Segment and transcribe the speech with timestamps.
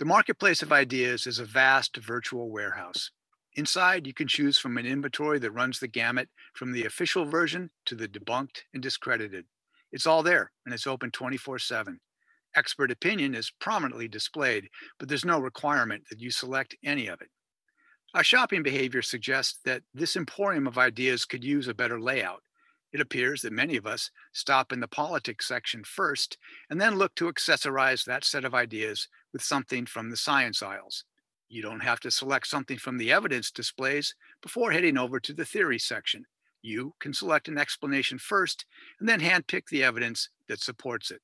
[0.00, 3.12] The marketplace of ideas is a vast virtual warehouse.
[3.54, 7.70] Inside, you can choose from an inventory that runs the gamut from the official version
[7.86, 9.44] to the debunked and discredited.
[9.92, 12.00] It's all there and it's open 24 7.
[12.56, 17.28] Expert opinion is prominently displayed, but there's no requirement that you select any of it.
[18.14, 22.42] Our shopping behavior suggests that this emporium of ideas could use a better layout.
[22.94, 26.38] It appears that many of us stop in the politics section first
[26.70, 31.04] and then look to accessorize that set of ideas with something from the science aisles.
[31.48, 35.44] You don't have to select something from the evidence displays before heading over to the
[35.44, 36.24] theory section.
[36.62, 38.64] You can select an explanation first
[39.00, 41.20] and then handpick the evidence that supports it.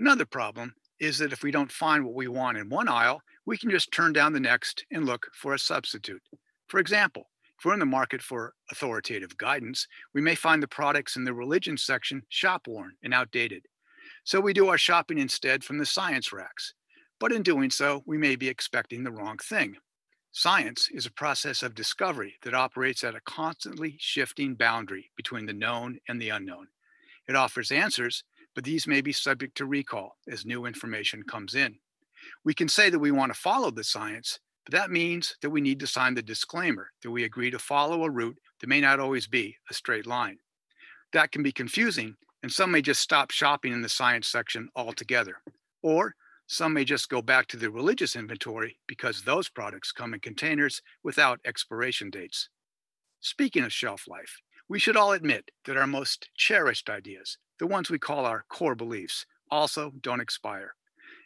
[0.00, 3.56] Another problem is that if we don't find what we want in one aisle, we
[3.56, 6.22] can just turn down the next and look for a substitute.
[6.66, 7.30] For example,
[7.64, 11.76] we're in the market for authoritative guidance, we may find the products in the religion
[11.76, 13.66] section shop worn and outdated.
[14.24, 16.74] So we do our shopping instead from the science racks.
[17.20, 19.76] But in doing so, we may be expecting the wrong thing.
[20.32, 25.52] Science is a process of discovery that operates at a constantly shifting boundary between the
[25.52, 26.66] known and the unknown.
[27.28, 28.24] It offers answers,
[28.54, 31.76] but these may be subject to recall as new information comes in.
[32.44, 35.60] We can say that we want to follow the science, but that means that we
[35.60, 39.00] need to sign the disclaimer that we agree to follow a route that may not
[39.00, 40.38] always be a straight line.
[41.12, 45.36] That can be confusing, and some may just stop shopping in the science section altogether.
[45.82, 46.14] Or
[46.46, 50.82] some may just go back to the religious inventory because those products come in containers
[51.02, 52.48] without expiration dates.
[53.20, 57.90] Speaking of shelf life, we should all admit that our most cherished ideas, the ones
[57.90, 60.74] we call our core beliefs, also don't expire.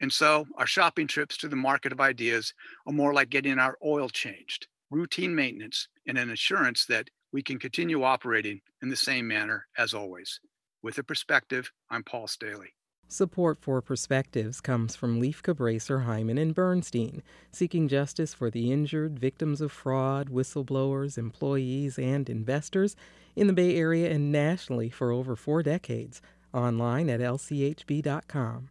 [0.00, 2.54] And so our shopping trips to the market of ideas
[2.86, 7.58] are more like getting our oil changed, routine maintenance, and an assurance that we can
[7.58, 10.40] continue operating in the same manner as always.
[10.82, 12.74] With a perspective, I'm Paul Staley.
[13.08, 19.18] Support for Perspectives comes from Lieff Cabraser, Heimann, and Bernstein, seeking justice for the injured,
[19.18, 22.94] victims of fraud, whistleblowers, employees, and investors
[23.34, 26.22] in the Bay Area and nationally for over four decades.
[26.54, 28.70] Online at lchb.com.